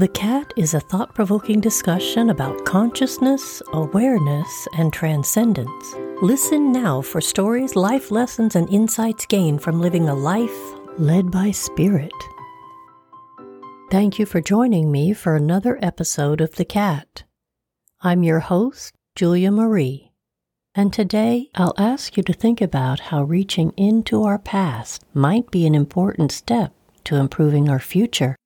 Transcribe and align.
The 0.00 0.08
Cat 0.08 0.54
is 0.56 0.72
a 0.72 0.80
thought 0.80 1.14
provoking 1.14 1.60
discussion 1.60 2.30
about 2.30 2.64
consciousness, 2.64 3.60
awareness, 3.74 4.66
and 4.78 4.90
transcendence. 4.90 5.94
Listen 6.22 6.72
now 6.72 7.02
for 7.02 7.20
stories, 7.20 7.76
life 7.76 8.10
lessons, 8.10 8.56
and 8.56 8.66
insights 8.70 9.26
gained 9.26 9.60
from 9.60 9.78
living 9.78 10.08
a 10.08 10.14
life 10.14 10.58
led 10.96 11.30
by 11.30 11.50
spirit. 11.50 12.14
Thank 13.90 14.18
you 14.18 14.24
for 14.24 14.40
joining 14.40 14.90
me 14.90 15.12
for 15.12 15.36
another 15.36 15.78
episode 15.82 16.40
of 16.40 16.54
The 16.54 16.64
Cat. 16.64 17.24
I'm 18.00 18.22
your 18.22 18.40
host, 18.40 18.94
Julia 19.14 19.52
Marie, 19.52 20.12
and 20.74 20.94
today 20.94 21.50
I'll 21.56 21.74
ask 21.76 22.16
you 22.16 22.22
to 22.22 22.32
think 22.32 22.62
about 22.62 23.00
how 23.00 23.24
reaching 23.24 23.74
into 23.76 24.22
our 24.22 24.38
past 24.38 25.04
might 25.12 25.50
be 25.50 25.66
an 25.66 25.74
important 25.74 26.32
step 26.32 26.72
to 27.04 27.16
improving 27.16 27.68
our 27.68 27.78
future. 27.78 28.36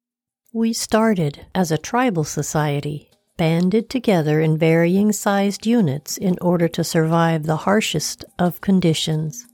We 0.55 0.73
started 0.73 1.45
as 1.53 1.73
a 1.73 1.79
tribal 1.79 2.23
society, 2.23 3.11
banded 3.37 3.91
together 3.91 4.41
in 4.41 4.57
varying 4.57 5.11
sized 5.11 5.67
units 5.67 6.17
in 6.17 6.39
order 6.41 6.69
to 6.69 6.85
survive 6.85 7.43
the 7.43 7.57
harshest 7.57 8.25
of 8.39 8.61
conditions. 8.61 9.49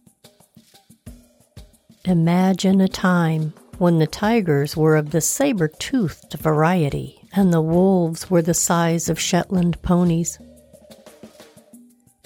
Imagine 2.04 2.82
a 2.82 2.86
time 2.86 3.54
when 3.78 3.98
the 3.98 4.06
tigers 4.06 4.76
were 4.76 4.94
of 4.94 5.10
the 5.10 5.22
saber 5.22 5.68
toothed 5.68 6.34
variety 6.34 7.18
and 7.34 7.50
the 7.50 7.62
wolves 7.62 8.28
were 8.28 8.42
the 8.42 8.52
size 8.52 9.08
of 9.08 9.18
Shetland 9.18 9.80
ponies. 9.80 10.38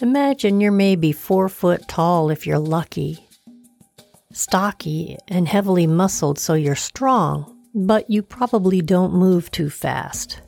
Imagine 0.01 0.60
you're 0.60 0.73
maybe 0.73 1.12
four 1.12 1.48
foot 1.48 1.87
tall 1.87 2.29
if 2.29 2.45
you're 2.45 2.59
lucky, 2.59 3.24
stocky 4.32 5.16
and 5.29 5.46
heavily 5.46 5.87
muscled 5.87 6.41
so 6.41 6.54
you're 6.54 6.74
strong, 6.74 7.53
but 7.74 8.09
you 8.09 8.23
probably 8.23 8.80
don't 8.80 9.12
move 9.12 9.51
too 9.51 9.69
fast. 9.69 10.41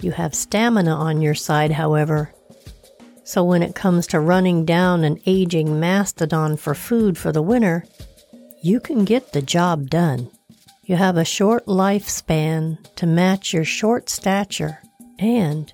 You 0.00 0.12
have 0.12 0.34
stamina 0.34 0.94
on 0.94 1.22
your 1.22 1.34
side, 1.34 1.72
however. 1.72 2.32
So 3.24 3.44
when 3.44 3.62
it 3.62 3.74
comes 3.74 4.06
to 4.08 4.20
running 4.20 4.64
down 4.64 5.04
an 5.04 5.20
aging 5.24 5.80
mastodon 5.80 6.56
for 6.56 6.74
food 6.74 7.16
for 7.16 7.32
the 7.32 7.42
winter, 7.42 7.84
you 8.62 8.80
can 8.80 9.04
get 9.04 9.32
the 9.32 9.42
job 9.42 9.88
done. 9.88 10.30
You 10.84 10.96
have 10.96 11.16
a 11.16 11.24
short 11.24 11.66
lifespan 11.66 12.78
to 12.96 13.06
match 13.06 13.54
your 13.54 13.64
short 13.64 14.10
stature, 14.10 14.80
and 15.18 15.72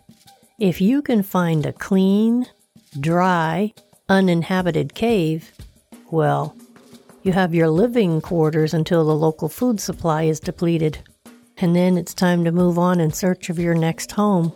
if 0.59 0.81
you 0.81 1.03
can 1.03 1.23
find 1.23 1.65
a 1.65 1.73
clean, 1.73 2.47
dry, 3.01 3.73
uninhabited 4.09 4.95
cave, 4.95 5.53
well, 6.11 6.55
you 7.27 7.33
have 7.33 7.53
your 7.53 7.69
living 7.69 8.21
quarters 8.21 8.73
until 8.73 9.05
the 9.05 9.15
local 9.15 9.49
food 9.49 9.81
supply 9.81 10.23
is 10.23 10.39
depleted, 10.39 10.99
and 11.57 11.75
then 11.75 11.99
it's 11.99 12.15
time 12.15 12.45
to 12.45 12.53
move 12.53 12.79
on 12.79 13.01
in 13.01 13.13
search 13.13 13.51
of 13.51 13.59
your 13.59 13.75
next 13.75 14.13
home. 14.13 14.53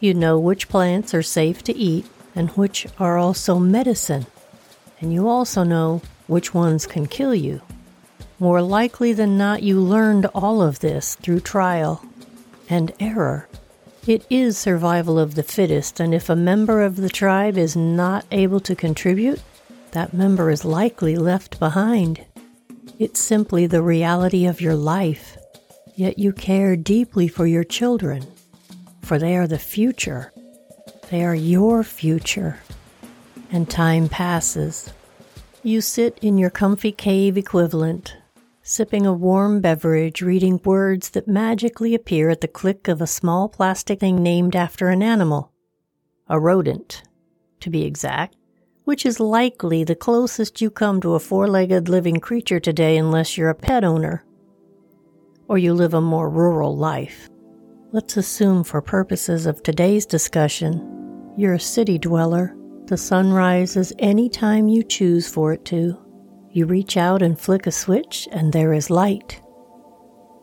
You 0.00 0.14
know 0.14 0.36
which 0.36 0.68
plants 0.68 1.14
are 1.14 1.22
safe 1.22 1.62
to 1.64 1.76
eat 1.76 2.06
and 2.34 2.50
which 2.50 2.88
are 2.98 3.18
also 3.18 3.60
medicine, 3.60 4.26
and 5.00 5.12
you 5.12 5.28
also 5.28 5.62
know 5.62 6.02
which 6.26 6.52
ones 6.52 6.88
can 6.88 7.06
kill 7.06 7.36
you. 7.36 7.62
More 8.40 8.62
likely 8.62 9.12
than 9.12 9.38
not, 9.38 9.62
you 9.62 9.80
learned 9.80 10.26
all 10.34 10.62
of 10.62 10.80
this 10.80 11.14
through 11.16 11.40
trial 11.40 12.04
and 12.68 12.92
error. 12.98 13.48
It 14.08 14.26
is 14.28 14.58
survival 14.58 15.20
of 15.20 15.36
the 15.36 15.44
fittest, 15.44 16.00
and 16.00 16.14
if 16.14 16.28
a 16.28 16.34
member 16.34 16.82
of 16.82 16.96
the 16.96 17.10
tribe 17.10 17.56
is 17.56 17.76
not 17.76 18.24
able 18.32 18.58
to 18.60 18.74
contribute, 18.74 19.40
that 19.92 20.14
member 20.14 20.50
is 20.50 20.64
likely 20.64 21.16
left 21.16 21.58
behind. 21.58 22.24
It's 22.98 23.20
simply 23.20 23.66
the 23.66 23.82
reality 23.82 24.46
of 24.46 24.60
your 24.60 24.74
life, 24.74 25.38
yet 25.94 26.18
you 26.18 26.32
care 26.32 26.76
deeply 26.76 27.28
for 27.28 27.46
your 27.46 27.64
children, 27.64 28.26
for 29.02 29.18
they 29.18 29.36
are 29.36 29.46
the 29.46 29.58
future. 29.58 30.32
They 31.10 31.24
are 31.24 31.34
your 31.34 31.82
future. 31.82 32.60
And 33.50 33.68
time 33.68 34.08
passes. 34.08 34.92
You 35.62 35.80
sit 35.80 36.18
in 36.22 36.38
your 36.38 36.50
comfy 36.50 36.92
cave 36.92 37.36
equivalent, 37.36 38.16
sipping 38.62 39.06
a 39.06 39.12
warm 39.12 39.60
beverage, 39.60 40.22
reading 40.22 40.60
words 40.64 41.10
that 41.10 41.26
magically 41.26 41.94
appear 41.94 42.30
at 42.30 42.40
the 42.40 42.48
click 42.48 42.86
of 42.86 43.00
a 43.00 43.06
small 43.06 43.48
plastic 43.48 44.00
thing 44.00 44.22
named 44.22 44.54
after 44.54 44.88
an 44.88 45.02
animal. 45.02 45.52
A 46.28 46.38
rodent, 46.38 47.02
to 47.60 47.70
be 47.70 47.84
exact 47.84 48.36
which 48.90 49.06
is 49.06 49.20
likely 49.20 49.84
the 49.84 49.94
closest 49.94 50.60
you 50.60 50.68
come 50.68 51.00
to 51.00 51.14
a 51.14 51.20
four 51.20 51.46
legged 51.46 51.88
living 51.88 52.18
creature 52.18 52.58
today 52.58 52.96
unless 52.96 53.38
you're 53.38 53.48
a 53.48 53.54
pet 53.54 53.84
owner 53.84 54.24
or 55.46 55.56
you 55.58 55.72
live 55.72 55.94
a 55.94 56.00
more 56.00 56.28
rural 56.28 56.76
life. 56.76 57.28
Let's 57.92 58.16
assume, 58.16 58.64
for 58.64 58.82
purposes 58.82 59.46
of 59.46 59.62
today's 59.62 60.06
discussion, 60.06 60.74
you're 61.36 61.54
a 61.54 61.60
city 61.60 61.98
dweller. 61.98 62.56
The 62.86 62.96
sun 62.96 63.32
rises 63.32 63.92
any 64.00 64.28
time 64.28 64.66
you 64.66 64.82
choose 64.82 65.28
for 65.28 65.52
it 65.52 65.64
to. 65.66 65.96
You 66.50 66.66
reach 66.66 66.96
out 66.96 67.22
and 67.22 67.38
flick 67.38 67.68
a 67.68 67.70
switch, 67.70 68.26
and 68.32 68.52
there 68.52 68.72
is 68.72 68.90
light. 68.90 69.40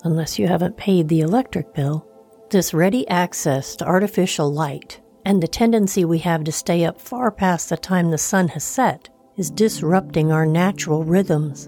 Unless 0.06 0.40
you 0.40 0.48
haven't 0.48 0.78
paid 0.78 1.10
the 1.10 1.20
electric 1.20 1.74
bill, 1.74 2.08
this 2.50 2.74
ready 2.74 3.06
access 3.10 3.76
to 3.76 3.86
artificial 3.86 4.50
light 4.50 5.02
and 5.28 5.44
the 5.44 5.48
tendency 5.48 6.06
we 6.06 6.20
have 6.20 6.46
to 6.46 6.54
stay 6.54 6.86
up 6.86 7.02
far 7.02 7.30
past 7.30 7.68
the 7.68 7.76
time 7.76 8.10
the 8.10 8.18
sun 8.18 8.48
has 8.48 8.64
set 8.64 9.10
is 9.36 9.52
disrupting 9.52 10.32
our 10.32 10.46
natural 10.46 11.04
rhythms. 11.04 11.68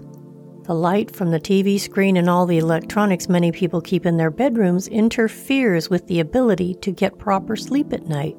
The 0.64 0.72
light 0.72 1.14
from 1.14 1.30
the 1.30 1.38
TV 1.38 1.78
screen 1.78 2.16
and 2.16 2.30
all 2.30 2.46
the 2.46 2.56
electronics 2.56 3.28
many 3.28 3.52
people 3.52 3.82
keep 3.82 4.06
in 4.06 4.16
their 4.16 4.30
bedrooms 4.30 4.88
interferes 4.88 5.90
with 5.90 6.06
the 6.06 6.20
ability 6.20 6.76
to 6.76 6.90
get 6.90 7.18
proper 7.18 7.54
sleep 7.54 7.92
at 7.92 8.06
night, 8.06 8.34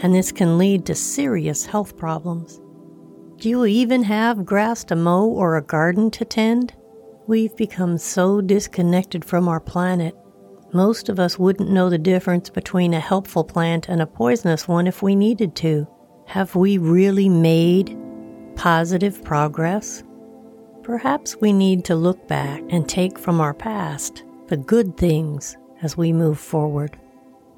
and 0.00 0.12
this 0.12 0.32
can 0.32 0.58
lead 0.58 0.84
to 0.86 0.96
serious 0.96 1.64
health 1.64 1.96
problems. 1.96 2.60
Do 3.36 3.48
you 3.48 3.66
even 3.66 4.02
have 4.02 4.44
grass 4.44 4.82
to 4.86 4.96
mow 4.96 5.26
or 5.26 5.56
a 5.56 5.62
garden 5.62 6.10
to 6.10 6.24
tend? 6.24 6.74
We've 7.28 7.54
become 7.54 7.98
so 7.98 8.40
disconnected 8.40 9.24
from 9.24 9.46
our 9.46 9.60
planet 9.60 10.16
most 10.76 11.08
of 11.08 11.18
us 11.18 11.38
wouldn't 11.38 11.70
know 11.70 11.88
the 11.88 11.98
difference 11.98 12.50
between 12.50 12.92
a 12.92 13.00
helpful 13.00 13.42
plant 13.42 13.88
and 13.88 14.02
a 14.02 14.06
poisonous 14.06 14.68
one 14.68 14.86
if 14.86 15.02
we 15.02 15.16
needed 15.16 15.56
to. 15.56 15.86
Have 16.26 16.54
we 16.54 16.76
really 16.76 17.30
made 17.30 17.96
positive 18.56 19.24
progress? 19.24 20.04
Perhaps 20.82 21.36
we 21.40 21.52
need 21.52 21.84
to 21.86 21.96
look 21.96 22.28
back 22.28 22.62
and 22.68 22.88
take 22.88 23.18
from 23.18 23.40
our 23.40 23.54
past 23.54 24.22
the 24.48 24.56
good 24.56 24.96
things 24.96 25.56
as 25.82 25.96
we 25.96 26.12
move 26.12 26.38
forward. 26.38 26.98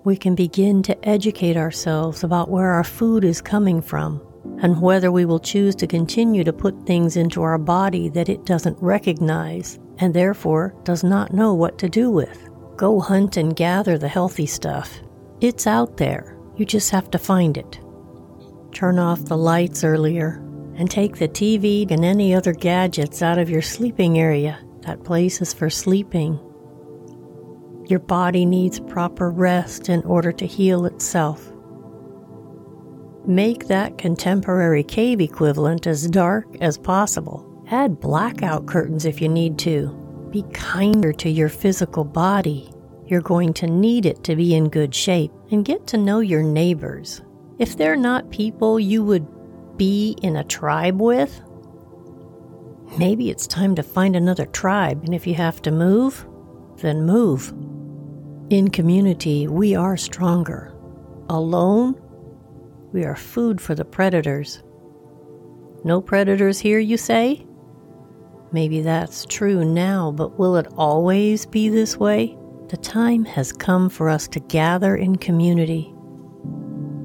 We 0.04 0.16
can 0.16 0.34
begin 0.34 0.82
to 0.84 1.08
educate 1.08 1.56
ourselves 1.56 2.24
about 2.24 2.50
where 2.50 2.70
our 2.70 2.84
food 2.84 3.24
is 3.24 3.42
coming 3.42 3.82
from 3.82 4.22
and 4.62 4.80
whether 4.80 5.12
we 5.12 5.24
will 5.24 5.40
choose 5.40 5.74
to 5.76 5.86
continue 5.86 6.44
to 6.44 6.52
put 6.52 6.86
things 6.86 7.16
into 7.16 7.42
our 7.42 7.58
body 7.58 8.08
that 8.10 8.28
it 8.28 8.46
doesn't 8.46 8.80
recognize 8.80 9.78
and 9.98 10.14
therefore 10.14 10.74
does 10.84 11.04
not 11.04 11.34
know 11.34 11.52
what 11.52 11.78
to 11.78 11.88
do 11.88 12.10
with. 12.10 12.47
Go 12.78 13.00
hunt 13.00 13.36
and 13.36 13.56
gather 13.56 13.98
the 13.98 14.06
healthy 14.06 14.46
stuff. 14.46 15.00
It's 15.40 15.66
out 15.66 15.96
there. 15.96 16.38
You 16.56 16.64
just 16.64 16.92
have 16.92 17.10
to 17.10 17.18
find 17.18 17.56
it. 17.56 17.80
Turn 18.70 19.00
off 19.00 19.24
the 19.24 19.36
lights 19.36 19.82
earlier 19.82 20.40
and 20.76 20.88
take 20.88 21.16
the 21.16 21.26
TV 21.26 21.90
and 21.90 22.04
any 22.04 22.32
other 22.36 22.52
gadgets 22.52 23.20
out 23.20 23.36
of 23.36 23.50
your 23.50 23.62
sleeping 23.62 24.16
area. 24.20 24.60
That 24.82 25.02
place 25.02 25.42
is 25.42 25.52
for 25.52 25.68
sleeping. 25.68 26.38
Your 27.88 27.98
body 27.98 28.46
needs 28.46 28.78
proper 28.78 29.28
rest 29.28 29.88
in 29.88 30.04
order 30.04 30.30
to 30.30 30.46
heal 30.46 30.84
itself. 30.84 31.52
Make 33.26 33.66
that 33.66 33.98
contemporary 33.98 34.84
cave 34.84 35.20
equivalent 35.20 35.88
as 35.88 36.06
dark 36.06 36.46
as 36.60 36.78
possible. 36.78 37.44
Add 37.72 37.98
blackout 37.98 38.66
curtains 38.66 39.04
if 39.04 39.20
you 39.20 39.28
need 39.28 39.58
to. 39.58 39.97
Be 40.30 40.42
kinder 40.52 41.12
to 41.14 41.30
your 41.30 41.48
physical 41.48 42.04
body. 42.04 42.70
You're 43.06 43.22
going 43.22 43.54
to 43.54 43.66
need 43.66 44.04
it 44.04 44.22
to 44.25 44.36
be 44.36 44.54
in 44.54 44.69
good 44.69 44.94
shape 44.94 45.32
and 45.50 45.64
get 45.64 45.86
to 45.88 45.96
know 45.96 46.20
your 46.20 46.42
neighbors. 46.42 47.22
If 47.58 47.76
they're 47.76 47.96
not 47.96 48.30
people 48.30 48.78
you 48.78 49.02
would 49.02 49.26
be 49.78 50.16
in 50.22 50.36
a 50.36 50.44
tribe 50.44 51.00
with, 51.00 51.40
maybe 52.98 53.30
it's 53.30 53.46
time 53.46 53.75
to 53.76 53.82
find 53.82 54.14
another 54.14 54.44
tribe. 54.44 55.02
And 55.04 55.14
if 55.14 55.26
you 55.26 55.34
have 55.34 55.62
to 55.62 55.70
move, 55.70 56.26
then 56.76 57.06
move. 57.06 57.54
In 58.50 58.69
community, 58.70 59.48
we 59.48 59.74
are 59.74 59.96
stronger. 59.96 60.74
Alone, 61.31 61.98
we 62.92 63.04
are 63.04 63.16
food 63.16 63.60
for 63.60 63.74
the 63.74 63.84
predators. 63.84 64.62
No 65.84 66.02
predators 66.02 66.58
here, 66.58 66.78
you 66.78 66.98
say? 66.98 67.46
Maybe 68.50 68.80
that's 68.80 69.26
true 69.26 69.64
now, 69.64 70.10
but 70.10 70.38
will 70.38 70.56
it 70.56 70.66
always 70.76 71.44
be 71.46 71.68
this 71.68 71.96
way? 71.96 72.36
The 72.68 72.76
time 72.78 73.24
has 73.26 73.52
come 73.52 73.88
for 73.88 74.08
us 74.08 74.26
to 74.28 74.40
gather 74.40 74.96
in 74.96 75.16
community, 75.16 75.92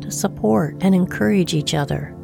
to 0.02 0.12
support 0.12 0.78
and 0.82 0.96
encourage 0.96 1.54
each 1.54 1.74
other. 1.74 2.16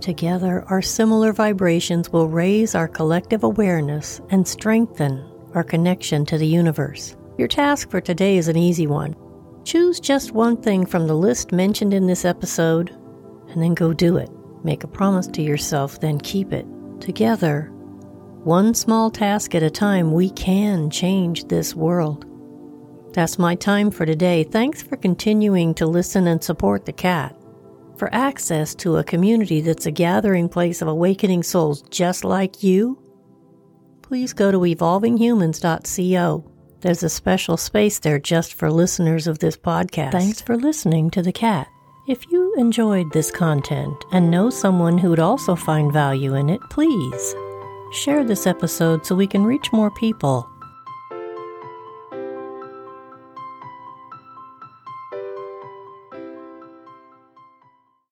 Together, 0.00 0.64
our 0.68 0.82
similar 0.82 1.32
vibrations 1.32 2.10
will 2.10 2.28
raise 2.28 2.74
our 2.74 2.88
collective 2.88 3.44
awareness 3.44 4.20
and 4.30 4.46
strengthen 4.46 5.24
our 5.54 5.64
connection 5.64 6.24
to 6.26 6.38
the 6.38 6.46
universe. 6.46 7.16
Your 7.38 7.48
task 7.48 7.90
for 7.90 8.00
today 8.00 8.36
is 8.36 8.48
an 8.48 8.56
easy 8.56 8.86
one. 8.86 9.16
Choose 9.64 9.98
just 9.98 10.32
one 10.32 10.56
thing 10.56 10.86
from 10.86 11.06
the 11.06 11.16
list 11.16 11.50
mentioned 11.50 11.92
in 11.92 12.06
this 12.06 12.24
episode 12.24 12.90
and 13.48 13.62
then 13.62 13.74
go 13.74 13.92
do 13.92 14.16
it. 14.16 14.30
Make 14.64 14.84
a 14.84 14.88
promise 14.88 15.26
to 15.28 15.42
yourself, 15.42 16.00
then 16.00 16.18
keep 16.20 16.52
it. 16.52 16.66
Together, 17.00 17.72
one 18.46 18.74
small 18.74 19.10
task 19.10 19.56
at 19.56 19.62
a 19.64 19.68
time, 19.68 20.12
we 20.12 20.30
can 20.30 20.88
change 20.88 21.48
this 21.48 21.74
world. 21.74 22.24
That's 23.12 23.40
my 23.40 23.56
time 23.56 23.90
for 23.90 24.06
today. 24.06 24.44
Thanks 24.44 24.84
for 24.84 24.96
continuing 24.96 25.74
to 25.74 25.86
listen 25.86 26.28
and 26.28 26.42
support 26.42 26.86
the 26.86 26.92
cat. 26.92 27.36
For 27.96 28.08
access 28.14 28.72
to 28.76 28.98
a 28.98 29.04
community 29.04 29.62
that's 29.62 29.86
a 29.86 29.90
gathering 29.90 30.48
place 30.48 30.80
of 30.80 30.86
awakening 30.86 31.42
souls 31.42 31.82
just 31.90 32.22
like 32.22 32.62
you, 32.62 33.02
please 34.02 34.32
go 34.32 34.52
to 34.52 34.58
evolvinghumans.co. 34.58 36.52
There's 36.82 37.02
a 37.02 37.08
special 37.08 37.56
space 37.56 37.98
there 37.98 38.20
just 38.20 38.54
for 38.54 38.70
listeners 38.70 39.26
of 39.26 39.40
this 39.40 39.56
podcast. 39.56 40.12
Thanks 40.12 40.40
for 40.40 40.56
listening 40.56 41.10
to 41.10 41.22
The 41.22 41.32
Cat. 41.32 41.66
If 42.06 42.30
you 42.30 42.54
enjoyed 42.58 43.12
this 43.12 43.32
content 43.32 44.04
and 44.12 44.30
know 44.30 44.50
someone 44.50 44.98
who 44.98 45.10
would 45.10 45.18
also 45.18 45.56
find 45.56 45.92
value 45.92 46.36
in 46.36 46.48
it, 46.48 46.60
please 46.70 47.34
share 47.90 48.24
this 48.24 48.46
episode 48.46 49.06
so 49.06 49.14
we 49.14 49.26
can 49.26 49.44
reach 49.44 49.72
more 49.72 49.90
people. 49.90 50.50